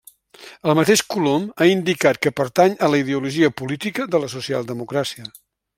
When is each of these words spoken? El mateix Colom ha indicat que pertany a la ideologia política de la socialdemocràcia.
El 0.71 0.75
mateix 0.77 1.03
Colom 1.15 1.45
ha 1.59 1.67
indicat 1.73 2.19
que 2.25 2.33
pertany 2.41 2.75
a 2.87 2.91
la 2.95 3.03
ideologia 3.05 3.53
política 3.61 4.13
de 4.15 4.23
la 4.27 4.35
socialdemocràcia. 4.39 5.33